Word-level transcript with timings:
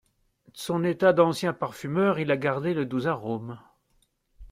D’ 0.47 0.53
son 0.55 0.83
état 0.83 1.13
d’ancien 1.13 1.53
parfumeur 1.53 2.17
Il 2.17 2.31
a 2.31 2.35
gardé 2.37 2.73
le 2.73 2.87
doux 2.87 3.05
arome! 3.05 3.59